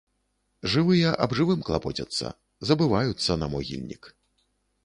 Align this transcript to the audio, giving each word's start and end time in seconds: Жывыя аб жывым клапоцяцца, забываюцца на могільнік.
Жывыя 0.75 1.11
аб 1.25 1.35
жывым 1.39 1.59
клапоцяцца, 1.69 2.33
забываюцца 2.71 3.31
на 3.43 3.51
могільнік. 3.53 4.03